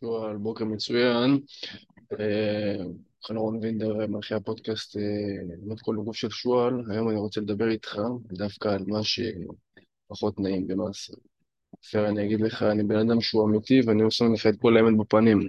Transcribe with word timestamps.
שועל, 0.00 0.36
בוקר 0.36 0.64
מצוין. 0.64 1.40
אה, 2.20 2.84
חנן 3.26 3.56
וינדר, 3.62 4.06
מלכי 4.06 4.34
הפודקאסט, 4.34 4.96
אה, 4.96 5.02
באמת 5.60 5.80
כל 5.80 5.96
הגוף 6.00 6.16
של 6.16 6.30
שועל. 6.30 6.82
היום 6.90 7.08
אני 7.08 7.18
רוצה 7.18 7.40
לדבר 7.40 7.68
איתך 7.68 7.98
דווקא 8.32 8.68
על 8.68 8.84
מה 8.86 8.98
שפחות 9.02 10.40
נעים 10.40 10.66
במעשה. 10.66 11.12
בסדר, 11.82 12.08
אני 12.08 12.24
אגיד 12.26 12.40
לך, 12.40 12.62
אני 12.62 12.82
בן 12.82 12.96
אדם 12.96 13.20
שהוא 13.20 13.48
אמיתי 13.48 13.80
ואני 13.86 14.02
עושה 14.02 14.24
לך 14.34 14.46
את 14.46 14.54
כל 14.60 14.76
האמת 14.76 14.98
בפנים. 14.98 15.48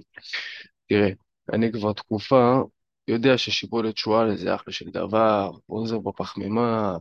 תראה, 0.90 1.10
אני 1.54 1.72
כבר 1.72 1.94
תקופה 1.94 2.62
יודע 3.08 3.38
ששיבולת 3.38 3.98
שועל 3.98 4.38
זה 4.38 4.56
אחלה 4.56 4.74
של 4.74 4.90
דבר, 4.90 5.52
עוזר 5.66 6.00
בפחמימה, 6.00 6.98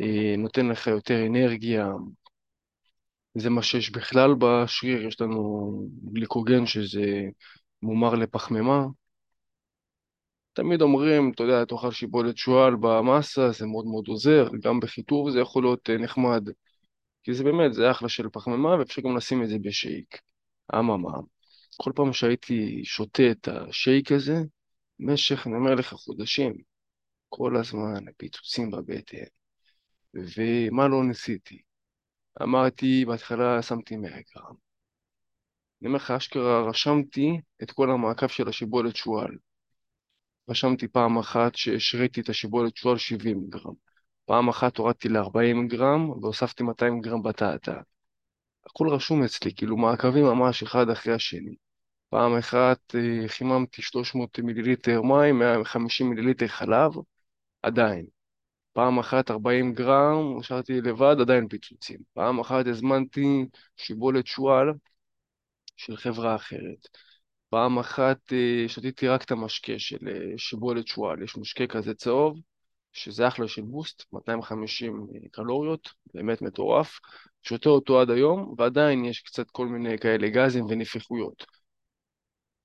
אה, 0.00 0.34
נותן 0.38 0.68
לך 0.68 0.86
יותר 0.86 1.26
אנרגיה, 1.26 1.92
זה 3.38 3.50
מה 3.50 3.62
שיש 3.62 3.90
בכלל 3.90 4.34
בשריר, 4.38 5.06
יש 5.06 5.20
לנו 5.20 5.72
גליקוגן 6.12 6.66
שזה 6.66 7.22
מומר 7.82 8.14
לפחמימה. 8.14 8.86
תמיד 10.52 10.82
אומרים, 10.82 11.32
אתה 11.34 11.42
יודע, 11.42 11.64
תאכל 11.64 11.90
שיבולת 11.92 12.36
שועל 12.36 12.76
במסה, 12.80 13.50
זה 13.52 13.66
מאוד 13.66 13.86
מאוד 13.86 14.08
עוזר, 14.08 14.48
גם 14.62 14.80
בחיטוב 14.80 15.30
זה 15.30 15.40
יכול 15.40 15.62
להיות 15.62 15.90
אה, 15.90 15.98
נחמד, 15.98 16.48
כי 17.22 17.34
זה 17.34 17.44
באמת, 17.44 17.74
זה 17.74 17.90
אחלה 17.90 18.08
של 18.08 18.28
פחמימה, 18.32 18.68
ואפשר 18.78 19.02
גם 19.02 19.16
לשים 19.16 19.42
את 19.42 19.48
זה 19.48 19.58
בשייק. 19.58 20.20
אממה, 20.74 21.18
כל 21.76 21.92
פעם 21.94 22.12
שהייתי 22.12 22.80
שותה 22.84 23.30
את 23.30 23.48
השייק 23.48 24.12
הזה, 24.12 24.36
במשך, 25.00 25.46
אני 25.46 25.56
אומר 25.56 25.74
לך, 25.74 25.94
חודשים, 25.94 26.54
כל 27.28 27.56
הזמן 27.56 28.04
פיצוצים 28.16 28.70
בבטן, 28.70 29.24
ומה 30.14 30.88
לא 30.88 31.04
ניסיתי? 31.04 31.65
אמרתי, 32.42 33.04
בהתחלה 33.04 33.62
שמתי 33.62 33.96
100 33.96 34.10
גרם. 34.10 34.54
אני 35.80 35.88
אומר 35.88 35.96
לך, 35.96 36.10
אשכרה 36.10 36.68
רשמתי 36.68 37.40
את 37.62 37.70
כל 37.70 37.90
המעקב 37.90 38.28
של 38.28 38.48
השיבולת 38.48 38.96
שועל. 38.96 39.36
רשמתי 40.50 40.88
פעם 40.88 41.18
אחת 41.18 41.54
שהשריתי 41.54 42.20
את 42.20 42.28
השיבולת 42.28 42.76
שועל 42.76 42.98
70 42.98 43.46
גרם. 43.48 43.74
פעם 44.24 44.48
אחת 44.48 44.76
הורדתי 44.76 45.08
ל-40 45.08 45.68
גרם 45.68 46.10
והוספתי 46.10 46.62
200 46.62 47.00
גרם 47.00 47.22
בטטה. 47.22 47.80
הכל 48.66 48.88
רשום 48.88 49.22
אצלי, 49.24 49.54
כאילו 49.54 49.76
מעקבים 49.76 50.24
ממש 50.24 50.62
אחד 50.62 50.90
אחרי 50.90 51.14
השני. 51.14 51.54
פעם 52.08 52.36
אחת 52.38 52.94
אה, 52.94 53.28
חיממתי 53.28 53.82
300 53.82 54.38
מיליליטר 54.38 55.02
מים, 55.02 55.38
150 55.38 56.10
מיליליטר 56.10 56.46
חלב, 56.46 56.92
עדיין. 57.62 58.06
פעם 58.76 58.98
אחת 58.98 59.30
40 59.30 59.74
גרם, 59.74 60.38
נשארתי 60.38 60.80
לבד, 60.80 61.16
עדיין 61.20 61.48
פיצוצים. 61.48 61.98
פעם 62.14 62.40
אחת 62.40 62.66
הזמנתי 62.66 63.44
שיבולת 63.76 64.26
שועל 64.26 64.72
של 65.76 65.96
חברה 65.96 66.34
אחרת. 66.34 66.88
פעם 67.48 67.78
אחת 67.78 68.32
אה, 68.32 68.68
שתיתי 68.68 69.08
רק 69.08 69.24
את 69.24 69.30
המשקה 69.30 69.72
של 69.78 70.08
אה, 70.08 70.38
שיבולת 70.38 70.86
שועל. 70.86 71.22
יש 71.22 71.36
משקה 71.36 71.66
כזה 71.66 71.94
צהוב, 71.94 72.40
שזה 72.92 73.28
אחלה 73.28 73.48
של 73.48 73.62
בוסט, 73.62 74.04
250 74.12 75.06
אה, 75.14 75.28
קלוריות, 75.32 75.88
באמת 76.14 76.42
מטורף. 76.42 76.98
שותה 77.42 77.68
אותו 77.68 78.00
עד 78.00 78.10
היום, 78.10 78.54
ועדיין 78.58 79.04
יש 79.04 79.20
קצת 79.20 79.50
כל 79.50 79.66
מיני 79.66 79.98
כאלה 79.98 80.28
גזים 80.28 80.64
ונפיחויות. 80.68 81.46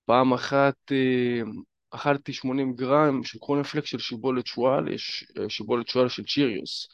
פעם 0.05 0.33
אחת 0.33 0.75
אכלתי 1.91 2.33
80 2.33 2.73
גרם 2.73 3.23
של 3.23 3.39
קורנפלקס 3.39 3.89
של 3.89 3.99
שיבולת 3.99 4.47
שועל, 4.47 4.93
יש 4.93 5.31
אה, 5.39 5.49
שיבולת 5.49 5.87
שועל 5.87 6.09
של 6.09 6.23
צ'יריוס. 6.25 6.87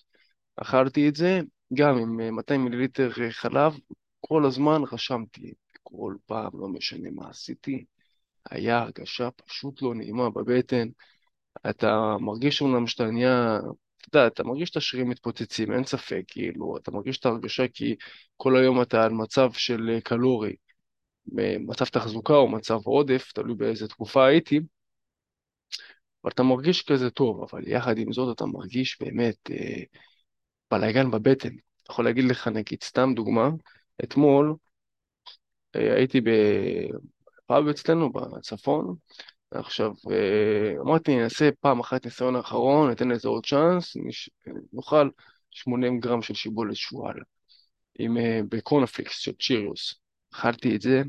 אכלתי 0.56 1.10
את 1.10 1.16
זה 1.16 1.40
גם 1.74 1.98
עם 1.98 2.36
200 2.36 2.62
אה, 2.62 2.66
מיליליטר 2.66 3.12
אה, 3.22 3.32
חלב, 3.32 3.74
כל 4.20 4.46
הזמן 4.46 4.82
רשמתי, 4.92 5.54
כל 5.84 6.16
פעם, 6.26 6.52
לא 6.54 6.68
משנה 6.68 7.10
מה 7.12 7.30
עשיתי, 7.30 7.86
היה 8.50 8.80
הרגשה 8.80 9.30
פשוט 9.32 9.82
לא 9.82 9.96
נעימה 9.96 10.30
בבטן. 10.30 10.88
אתה 11.70 12.16
מרגיש 12.20 12.62
אומנם 12.62 12.88
שאתה 12.88 13.06
נהיה, 13.06 13.60
אתה 13.98 14.18
יודע, 14.18 14.28
אתה 14.28 14.44
מרגיש 14.44 14.70
את 14.70 14.78
השרירים 14.78 15.10
מתפוצצים, 15.10 15.74
אין 15.74 15.84
ספק, 15.84 16.24
כאילו, 16.28 16.78
אתה 16.78 16.92
מרגיש 16.92 17.18
את 17.18 17.26
ההרגשה 17.26 17.68
כי 17.68 17.96
כל 18.38 18.58
היום 18.58 18.82
אתה 18.82 19.04
על 19.04 19.12
מצב 19.12 19.52
של 19.52 20.00
קלורי, 20.04 20.56
מצב 21.60 21.86
תחזוקה 21.86 22.34
או 22.34 22.48
מצב 22.48 22.80
עודף, 22.86 23.32
תלוי 23.32 23.56
באיזה 23.56 23.88
תקופה 23.88 24.26
הייתי. 24.26 24.60
אבל 26.28 26.34
אתה 26.34 26.44
מרגיש 26.44 26.82
כזה 26.82 27.10
טוב, 27.10 27.44
אבל 27.52 27.68
יחד 27.68 27.98
עם 27.98 28.14
זאת 28.14 28.36
אתה 28.36 28.46
מרגיש 28.46 29.02
באמת 29.02 29.52
אה, 29.52 29.84
בלאגן 30.72 31.12
בבטן. 31.12 31.50
אני 31.50 31.60
יכול 31.90 32.06
להגיד 32.06 32.26
לך, 32.26 32.48
נגיד, 32.48 32.84
סתם 32.84 33.14
דוגמה, 33.16 33.50
אתמול 34.04 34.56
אה, 35.76 35.96
הייתי 35.96 36.22
בפאב 36.22 37.68
אצלנו 37.68 38.12
בצפון, 38.12 38.96
עכשיו 39.52 39.92
אה, 40.12 40.82
אמרתי, 40.82 41.16
נעשה 41.16 41.50
פעם 41.60 41.80
אחת 41.80 42.06
ניסיון 42.06 42.36
האחרון, 42.36 42.90
ניתן 42.90 43.08
לזה 43.08 43.28
עוד 43.28 43.46
צ'אנס, 43.46 43.98
נש... 43.98 44.30
נאכל 44.74 45.10
80 45.52 46.00
גרם 46.00 46.22
של 46.22 46.34
שיבולת 46.34 46.76
שועל, 46.76 47.20
עם, 48.00 48.18
אה, 48.18 48.40
בקורנפליקס 48.50 49.18
של 49.20 49.32
צ'יריוס. 49.42 49.96
אכלתי 50.34 50.76
את 50.76 50.82
זה 50.82 51.02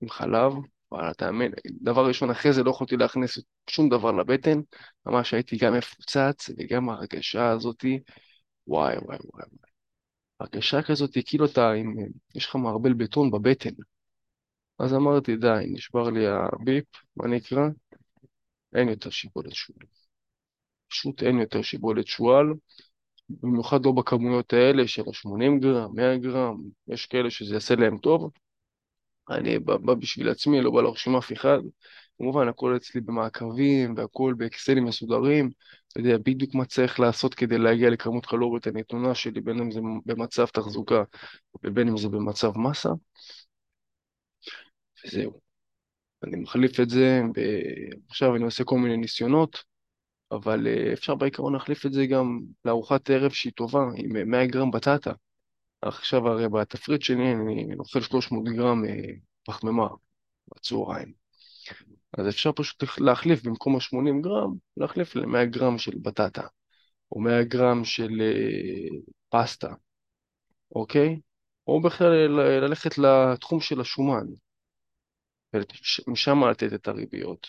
עם 0.00 0.08
חלב, 0.08 0.52
וואלה, 0.90 1.14
תאמין, 1.14 1.52
דבר 1.82 2.06
ראשון, 2.06 2.30
אחרי 2.30 2.52
זה 2.52 2.62
לא 2.62 2.70
יכולתי 2.70 2.96
להכניס 2.96 3.38
שום 3.70 3.88
דבר 3.88 4.12
לבטן, 4.12 4.60
ממש 5.06 5.34
הייתי 5.34 5.56
גם 5.56 5.74
מפוצץ, 5.74 6.50
וגם 6.58 6.88
ההרגשה 6.88 7.50
הזאתי, 7.50 8.00
וואי 8.66 8.96
וואי 8.98 9.18
וואי 9.32 9.44
וואי. 9.52 9.70
הרגשה 10.40 10.82
כזאת, 10.82 11.10
כאילו 11.26 11.44
אתה, 11.46 11.72
עם, 11.72 11.94
יש 12.34 12.46
לך 12.46 12.56
מערבל 12.56 12.92
בטון 12.92 13.30
בבטן. 13.30 13.70
אז 14.78 14.94
אמרתי, 14.94 15.36
די, 15.36 15.66
נשבר 15.72 16.10
לי 16.10 16.26
הביפ, 16.26 16.84
מה 17.16 17.28
נקרא? 17.28 17.68
אין 18.74 18.88
יותר 18.88 19.10
שיבולת 19.10 19.52
שועל. 19.54 19.86
פשוט 20.88 21.22
אין 21.22 21.40
יותר 21.40 21.62
שיבולת 21.62 22.06
שועל, 22.06 22.46
במיוחד 23.28 23.86
לא 23.86 23.92
בכמויות 23.92 24.52
האלה 24.52 24.88
של 24.88 25.02
ה-80 25.02 25.60
גרם, 25.60 25.94
100 25.94 26.18
גרם, 26.18 26.56
יש 26.88 27.06
כאלה 27.06 27.30
שזה 27.30 27.54
יעשה 27.54 27.74
להם 27.74 27.98
טוב, 27.98 28.30
אני 29.30 29.58
בא, 29.58 29.76
בא 29.76 29.94
בשביל 29.94 30.28
עצמי, 30.28 30.60
לא 30.60 30.70
בא 30.70 30.82
להרשים 30.82 31.16
אף 31.16 31.32
אחד. 31.32 31.58
כמובן, 32.18 32.48
הכל 32.48 32.76
אצלי 32.76 33.00
במעקבים 33.00 33.94
והכל 33.96 34.34
באקסלים 34.38 34.84
מסודרים. 34.84 35.50
אתה 35.88 36.00
יודע 36.00 36.18
בדיוק 36.18 36.54
מה 36.54 36.64
צריך 36.64 37.00
לעשות 37.00 37.34
כדי 37.34 37.58
להגיע 37.58 37.90
לכמות 37.90 38.26
קלוריות 38.26 38.66
הנתונה 38.66 39.14
שלי, 39.14 39.40
בין 39.40 39.58
אם 39.58 39.70
זה 39.70 39.80
במצב 40.06 40.46
תחזוקה 40.46 41.02
ובין 41.64 41.88
אם 41.88 41.96
זה 41.96 42.08
במצב 42.08 42.58
מסה. 42.58 42.88
וזהו. 45.04 45.40
אני 46.24 46.36
מחליף 46.36 46.80
את 46.80 46.90
זה, 46.90 47.20
ב... 47.34 47.40
עכשיו 48.08 48.36
אני 48.36 48.44
עושה 48.44 48.64
כל 48.64 48.78
מיני 48.78 48.96
ניסיונות, 48.96 49.64
אבל 50.32 50.66
אה, 50.66 50.92
אפשר 50.92 51.14
בעיקרון 51.14 51.52
להחליף 51.52 51.86
את 51.86 51.92
זה 51.92 52.06
גם 52.06 52.40
לארוחת 52.64 53.10
ערב 53.10 53.30
שהיא 53.30 53.52
טובה, 53.52 53.84
עם 53.96 54.30
100 54.30 54.46
גרם 54.46 54.70
בטטה. 54.70 55.12
עכשיו 55.82 56.28
הרי 56.28 56.48
בתפריט 56.48 57.02
שלי 57.02 57.32
אני 57.32 57.74
אוכל 57.78 58.00
300 58.00 58.44
גרם 58.44 58.84
אה, 58.84 59.10
פחמימה 59.46 59.88
בצהריים. 60.54 61.12
אז 62.18 62.28
אפשר 62.28 62.52
פשוט 62.52 62.84
להחליף 62.98 63.42
במקום 63.42 63.76
ה-80 63.76 64.22
גרם, 64.22 64.54
להחליף 64.76 65.16
ל-100 65.16 65.44
גרם 65.44 65.78
של 65.78 65.98
בטטה, 66.02 66.46
או 67.12 67.20
100 67.20 67.44
גרם 67.44 67.84
של 67.84 68.20
אה, 68.20 68.98
פסטה, 69.28 69.74
אוקיי? 70.74 71.20
או 71.66 71.80
בכלל 71.80 72.12
ללכת 72.60 72.98
לתחום 72.98 73.60
של 73.60 73.80
השומן, 73.80 74.26
ומשם 75.54 76.44
לתת 76.44 76.72
את 76.72 76.88
הריביות. 76.88 77.46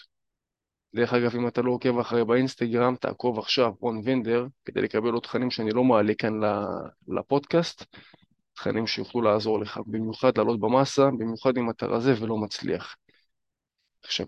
דרך 0.96 1.14
אגב, 1.14 1.36
אם 1.36 1.48
אתה 1.48 1.62
לא 1.62 1.72
עוקב 1.72 2.00
אחרי 2.00 2.26
באינסטגרם, 2.26 2.96
תעקוב 2.96 3.40
עכשיו, 3.40 3.74
רון 3.80 4.02
וינדר, 4.04 4.48
כדי 4.66 4.82
לקבל 4.82 5.14
עוד 5.14 5.24
תכנים 5.24 5.52
שאני 5.52 5.72
לא 5.72 5.84
מעלה 5.84 6.14
כאן 6.18 6.34
לפודקאסט, 7.08 7.86
תכנים 8.54 8.88
שיוכלו 8.88 9.22
לעזור 9.22 9.60
לך, 9.60 9.80
במיוחד 9.88 10.38
לעלות 10.38 10.60
במסה, 10.60 11.06
במיוחד 11.06 11.58
אם 11.58 11.70
אתה 11.70 11.86
רזה 11.86 12.14
ולא 12.22 12.38
מצליח. 12.38 12.96
עכשיו, 14.04 14.26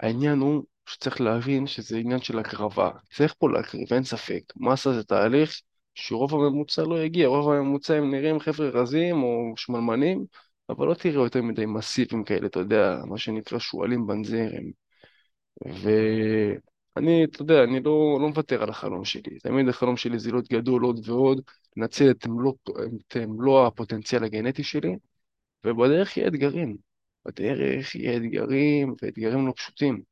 העניין 0.00 0.38
הוא 0.38 0.64
שצריך 0.86 1.20
להבין 1.20 1.66
שזה 1.66 1.98
עניין 1.98 2.20
של 2.20 2.38
הקרבה. 2.38 2.90
צריך 3.14 3.34
פה 3.38 3.50
להקריב, 3.50 3.92
אין 3.92 4.04
ספק. 4.04 4.42
מסה 4.56 4.92
זה 4.92 5.04
תהליך 5.04 5.60
שרוב 5.94 6.34
הממוצע 6.34 6.82
לא 6.82 7.02
יגיע, 7.02 7.28
רוב 7.28 7.50
הממוצע 7.50 7.94
הם 7.94 8.10
נראים 8.10 8.40
חבר'ה 8.40 8.68
רזים 8.68 9.22
או 9.22 9.54
שמלמנים, 9.56 10.24
אבל 10.68 10.86
לא 10.86 10.94
תראה 10.94 11.24
יותר 11.24 11.42
מדי 11.42 11.66
מסיבים 11.66 12.24
כאלה, 12.24 12.46
אתה 12.46 12.60
יודע, 12.60 12.96
מה 13.06 13.18
שנקרא 13.18 13.58
שועלים 13.58 14.06
בנזירים. 14.06 14.72
ואני, 15.66 17.24
אתה 17.24 17.42
יודע, 17.42 17.64
אני 17.64 17.80
לא, 17.82 18.18
לא 18.20 18.28
מוותר 18.28 18.62
על 18.62 18.70
החלום 18.70 19.04
שלי. 19.04 19.38
תמיד 19.38 19.68
החלום 19.68 19.96
שלי 19.96 20.18
זה 20.18 20.30
להיות 20.30 20.48
גדול 20.48 20.82
עוד 20.82 21.08
ועוד, 21.08 21.40
לנצל 21.76 22.10
את 22.10 22.26
מלוא, 23.16 23.66
הפוטנציאל 23.66 24.24
הגנטי 24.24 24.62
שלי, 24.62 24.96
ובדרך 25.64 26.16
יהיה 26.16 26.28
אתגרים. 26.28 26.87
בדרך 27.28 27.94
יהיה 27.94 28.16
אתגרים, 28.16 28.94
ואתגרים 29.02 29.46
לא 29.46 29.52
פשוטים. 29.56 30.02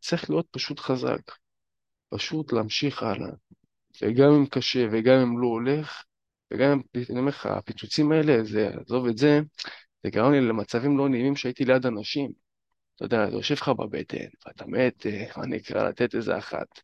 צריך 0.00 0.30
להיות 0.30 0.46
פשוט 0.50 0.80
חזק, 0.80 1.20
פשוט 2.08 2.52
להמשיך 2.52 3.02
הלאה. 3.02 3.30
וגם 4.02 4.32
אם 4.32 4.46
קשה 4.46 4.86
וגם 4.92 5.18
אם 5.20 5.38
לא 5.40 5.46
הולך, 5.46 6.04
וגם 6.50 6.72
אם, 6.72 7.02
אני 7.10 7.18
אומר 7.18 7.28
לך, 7.28 7.46
הפיצוצים 7.46 8.12
האלה, 8.12 8.44
זה, 8.44 8.70
עזוב 8.86 9.06
את 9.06 9.18
זה, 9.18 9.40
זה 10.04 10.10
גרם 10.10 10.32
לי 10.32 10.40
למצבים 10.40 10.98
לא 10.98 11.08
נעימים 11.08 11.36
שהייתי 11.36 11.64
ליד 11.64 11.86
אנשים. 11.86 12.32
אתה 12.96 13.04
יודע, 13.04 13.30
זה 13.30 13.36
יושב 13.36 13.54
לך 13.54 13.68
בבטן, 13.68 14.28
ואתה 14.46 14.66
מת, 14.66 15.06
אה, 15.06 15.26
מה 15.36 15.46
נקרא, 15.46 15.88
לתת 15.88 16.14
איזה 16.14 16.38
אחת. 16.38 16.80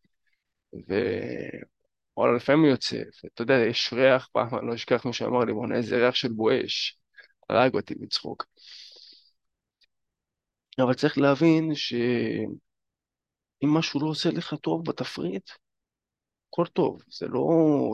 ווואלה, 0.73 2.35
לפעמים 2.35 2.65
יוצא, 2.65 3.01
ואתה 3.23 3.41
יודע, 3.41 3.53
יש 3.53 3.93
ריח, 3.93 4.29
פעם 4.31 4.55
אני 4.59 4.67
לא 4.67 4.75
אשכח 4.75 5.05
מי 5.05 5.13
שאמר 5.13 5.39
לי, 5.45 5.53
בוא'נה, 5.53 5.75
איזה 5.75 5.97
ריח 5.97 6.15
של 6.15 6.27
בואש. 6.33 6.99
הרג 7.49 7.73
אותי 7.73 7.95
מצחוק. 7.99 8.45
אבל 10.81 10.93
צריך 10.93 11.17
להבין 11.17 11.75
שאם 11.75 12.49
משהו 13.63 13.99
לא 13.99 14.07
עושה 14.07 14.29
לך 14.29 14.53
טוב 14.53 14.85
בתפריט, 14.85 15.49
הכל 16.49 16.65
טוב, 16.65 17.01
זה 17.09 17.27
לא 17.27 17.47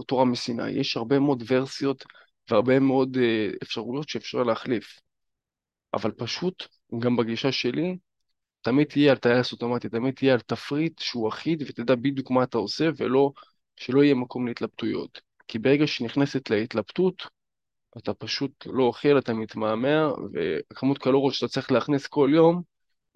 תורה 0.07 0.25
מסיני, 0.25 0.69
יש 0.69 0.97
הרבה 0.97 1.19
מאוד 1.19 1.43
ורסיות 1.47 2.03
והרבה 2.49 2.79
מאוד 2.79 3.17
אה, 3.17 3.49
אפשרויות 3.63 4.09
שאפשר 4.09 4.43
להחליף. 4.43 4.99
אבל 5.93 6.11
פשוט, 6.11 6.67
גם 6.99 7.17
בגישה 7.17 7.51
שלי, 7.51 7.97
תמיד 8.61 8.87
תהיה 8.87 9.11
על 9.11 9.17
טייס 9.17 9.51
אוטומטי, 9.51 9.89
תמיד 9.89 10.13
תהיה 10.13 10.33
על 10.33 10.39
תפריט 10.39 10.99
שהוא 10.99 11.29
אחיד 11.29 11.63
ותדע 11.67 11.95
בדיוק 11.95 12.31
מה 12.31 12.43
אתה 12.43 12.57
עושה 12.57 12.89
ולא, 12.97 13.31
שלא 13.75 14.03
יהיה 14.03 14.15
מקום 14.15 14.47
להתלבטויות. 14.47 15.21
כי 15.47 15.59
ברגע 15.59 15.87
שנכנסת 15.87 16.49
להתלבטות, 16.49 17.23
אתה 17.97 18.13
פשוט 18.13 18.51
לא 18.65 18.83
אוכל, 18.83 19.17
אתה 19.17 19.33
מתמהמה, 19.33 20.11
וכמות 20.33 20.97
קלוריות 20.97 21.33
שאתה 21.33 21.47
צריך 21.47 21.71
להכניס 21.71 22.07
כל 22.07 22.29
יום, 22.33 22.61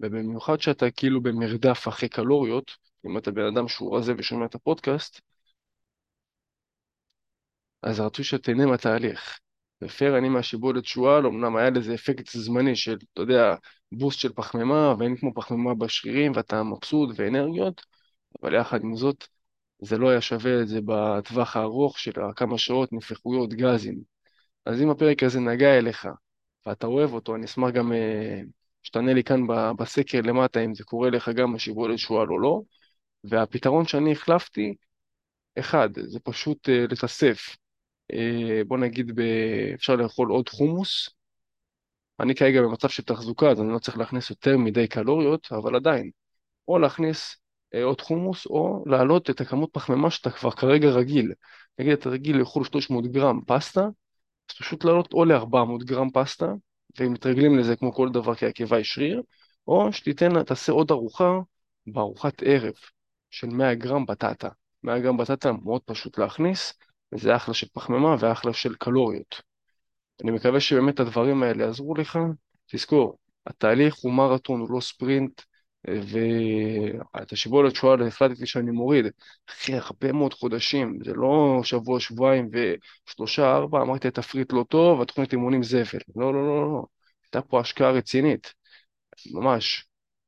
ובמיוחד 0.00 0.60
שאתה 0.60 0.90
כאילו 0.90 1.22
במרדף 1.22 1.88
אחרי 1.88 2.08
קלוריות, 2.08 2.70
אם 3.06 3.18
אתה 3.18 3.30
בן 3.30 3.44
אדם 3.54 3.68
שהוא 3.68 3.96
רזה 3.98 4.12
ושומע 4.18 4.44
את 4.46 4.54
הפודקאסט, 4.54 5.20
אז 7.82 8.00
רצוי 8.00 8.24
שתהנה 8.24 8.66
מהתהליך. 8.66 9.38
ופייר 9.82 10.18
אני 10.18 10.28
מהשיבולת 10.28 10.84
שועל, 10.84 11.26
אמנם 11.26 11.56
היה 11.56 11.70
לזה 11.70 11.94
אפקט 11.94 12.28
זמני 12.28 12.76
של, 12.76 12.96
אתה 13.12 13.22
יודע, 13.22 13.54
בוסט 13.92 14.18
של 14.18 14.32
פחמימה, 14.32 14.94
ואין 14.98 15.16
כמו 15.16 15.34
פחמימה 15.34 15.74
בשרירים, 15.74 16.32
ואתה 16.34 16.62
מבסוט 16.62 17.10
ואנרגיות, 17.16 17.82
אבל 18.42 18.54
יחד 18.54 18.80
עם 18.84 18.96
זאת, 18.96 19.26
זה 19.82 19.98
לא 19.98 20.08
היה 20.08 20.20
שווה 20.20 20.62
את 20.62 20.68
זה 20.68 20.80
בטווח 20.84 21.56
הארוך 21.56 21.98
של 21.98 22.12
כמה 22.36 22.58
שעות, 22.58 22.92
נפיחויות, 22.92 23.54
גזים. 23.54 23.98
אז 24.66 24.82
אם 24.82 24.90
הפרק 24.90 25.22
הזה 25.22 25.40
נגע 25.40 25.78
אליך, 25.78 26.08
ואתה 26.66 26.86
אוהב 26.86 27.12
אותו, 27.12 27.34
אני 27.36 27.44
אשמח 27.44 27.70
גם 27.70 27.92
אה, 27.92 28.40
שתענה 28.88 29.12
לי 29.12 29.24
כאן 29.24 29.46
בסקר 29.78 30.20
למטה 30.20 30.60
אם 30.60 30.74
זה 30.74 30.84
קורה 30.84 31.10
לך 31.10 31.28
גם 31.28 31.52
בשיבולת 31.54 31.98
שועל 31.98 32.28
או 32.28 32.38
לא. 32.38 32.62
והפתרון 33.24 33.86
שאני 33.86 34.12
החלפתי, 34.12 34.74
אחד, 35.58 35.88
זה 35.94 36.20
פשוט 36.20 36.68
אה, 36.68 36.84
לתסף. 36.90 37.56
אה, 38.12 38.60
בוא 38.66 38.78
נגיד, 38.78 39.12
אפשר 39.74 39.96
לאכול 39.96 40.30
עוד 40.30 40.48
חומוס. 40.48 41.08
אני 42.20 42.34
כרגע 42.34 42.62
במצב 42.62 42.88
של 42.88 43.02
תחזוקה, 43.02 43.50
אז 43.50 43.60
אני 43.60 43.72
לא 43.72 43.78
צריך 43.78 43.98
להכניס 43.98 44.30
יותר 44.30 44.56
מדי 44.56 44.88
קלוריות, 44.88 45.48
אבל 45.52 45.76
עדיין, 45.76 46.10
או 46.68 46.78
להכניס 46.78 47.36
אה, 47.74 47.84
עוד 47.84 48.00
חומוס, 48.00 48.46
או 48.46 48.84
להעלות 48.86 49.30
את 49.30 49.40
הכמות 49.40 49.70
פחמימה 49.72 50.10
שאתה 50.10 50.30
כבר 50.30 50.50
כרגע 50.50 50.88
רגיל. 50.88 51.32
נגיד 51.78 51.92
אתה 51.92 52.08
רגיל 52.08 52.36
לאכול 52.36 52.64
300 52.64 53.06
גרם 53.06 53.40
פסטה, 53.46 53.80
אז 54.50 54.56
פשוט 54.58 54.84
לעלות 54.84 55.12
או 55.12 55.24
ל-400 55.24 55.84
גרם 55.84 56.10
פסטה, 56.10 56.52
והם 57.00 57.12
מתרגלים 57.12 57.58
לזה 57.58 57.76
כמו 57.76 57.92
כל 57.92 58.08
דבר 58.12 58.34
כי 58.34 58.46
הקיבה 58.46 58.76
היא 58.76 58.84
שריר, 58.84 59.22
או 59.66 59.92
שתיתן, 59.92 60.42
תעשה 60.42 60.72
עוד 60.72 60.90
ארוחה 60.90 61.38
בארוחת 61.86 62.42
ערב 62.42 62.74
של 63.30 63.46
100 63.46 63.74
גרם 63.74 64.06
בטטה. 64.06 64.48
100 64.82 64.98
גרם 65.00 65.16
בטטה 65.16 65.52
מאוד 65.52 65.82
פשוט 65.82 66.18
להכניס, 66.18 66.74
וזה 67.12 67.36
אחלה 67.36 67.54
של 67.54 67.66
פחמימה 67.72 68.16
ואחלה 68.20 68.52
של 68.52 68.74
קלוריות. 68.74 69.42
אני 70.22 70.30
מקווה 70.30 70.60
שבאמת 70.60 71.00
הדברים 71.00 71.42
האלה 71.42 71.64
יעזרו 71.64 71.94
לך. 71.94 72.18
תזכור, 72.66 73.18
התהליך 73.46 73.94
הוא 73.94 74.12
מרתון, 74.12 74.60
הוא 74.60 74.70
לא 74.70 74.80
ספרינט, 74.80 75.40
ואת 76.02 77.32
השיבולת 77.32 77.74
שועל 77.74 78.06
החלטתי 78.06 78.46
שאני 78.46 78.70
מוריד 78.70 79.06
אחרי 79.48 79.76
הרבה 79.76 80.12
מאוד 80.12 80.34
חודשים, 80.34 80.98
זה 81.04 81.12
לא 81.14 81.60
שבוע, 81.64 82.00
שבועיים 82.00 82.50
ושלושה, 83.06 83.56
ארבע, 83.56 83.82
אמרתי 83.82 84.10
תפריט 84.10 84.52
לא 84.52 84.64
טוב, 84.68 85.00
התוכנית 85.02 85.32
אימונים 85.32 85.62
זבל. 85.62 86.00
לא, 86.16 86.34
לא, 86.34 86.46
לא, 86.46 86.72
לא, 86.72 86.84
הייתה 87.24 87.42
פה 87.48 87.60
השקעה 87.60 87.90
רצינית, 87.90 88.54
ממש. 89.32 89.84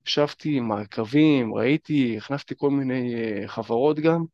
ישבתי 0.06 0.56
עם 0.56 0.68
מעקבים, 0.68 1.54
ראיתי, 1.54 2.16
הכנסתי 2.18 2.54
כל 2.58 2.70
מיני 2.70 3.14
אה, 3.14 3.48
חברות 3.48 4.00
גם, 4.00 4.24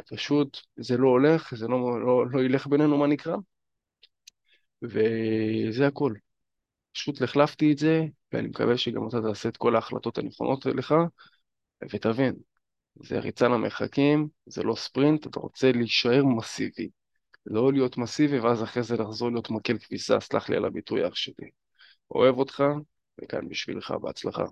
ופשוט 0.00 0.58
זה 0.76 0.96
לא 0.96 1.08
הולך, 1.08 1.54
זה 1.54 1.68
לא, 1.68 2.00
לא, 2.00 2.26
לא 2.30 2.44
ילך 2.44 2.66
בינינו 2.66 2.98
מה 2.98 3.06
נקרא, 3.06 3.36
וזה 4.82 5.86
הכל. 5.86 6.14
פשוט 6.92 7.22
החלפתי 7.22 7.72
את 7.72 7.78
זה, 7.78 8.04
ואני 8.34 8.48
מקווה 8.48 8.76
שגם 8.78 9.08
אתה 9.08 9.22
תעשה 9.22 9.48
את 9.48 9.56
כל 9.56 9.74
ההחלטות 9.74 10.18
הנכונות 10.18 10.66
לך, 10.66 10.94
ותבין, 11.92 12.34
זה 12.94 13.20
ריצה 13.20 13.48
למרחקים, 13.48 14.28
זה 14.46 14.62
לא 14.62 14.74
ספרינט, 14.74 15.26
אתה 15.26 15.40
רוצה 15.40 15.72
להישאר 15.72 16.24
מסיבי. 16.24 16.88
לא 17.46 17.72
להיות 17.72 17.98
מסיבי, 17.98 18.38
ואז 18.38 18.62
אחרי 18.62 18.82
זה 18.82 18.96
לחזור 18.96 19.30
להיות 19.30 19.50
מקל 19.50 19.78
כביסה, 19.78 20.20
סלח 20.20 20.48
לי 20.48 20.56
על 20.56 20.64
הביטוי 20.64 21.08
אח 21.08 21.14
שלי. 21.14 21.50
אוהב 22.10 22.38
אותך, 22.38 22.64
וכאן 23.22 23.48
בשבילך, 23.48 23.90
בהצלחה. 23.90 24.44